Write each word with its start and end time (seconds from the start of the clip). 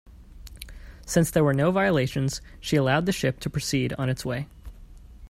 Since 1.05 1.29
there 1.29 1.43
were 1.43 1.53
no 1.53 1.69
violations, 1.69 2.41
she 2.59 2.75
allowed 2.75 3.05
the 3.05 3.11
ship 3.11 3.39
to 3.41 3.51
proceed 3.51 3.93
on 3.99 4.09
its 4.09 4.25
way. 4.25 4.47